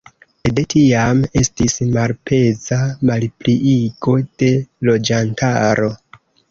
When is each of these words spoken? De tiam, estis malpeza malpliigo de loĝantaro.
De 0.59 0.61
tiam, 0.73 1.19
estis 1.41 1.77
malpeza 1.97 2.81
malpliigo 3.11 4.19
de 4.43 4.53
loĝantaro. 4.91 5.97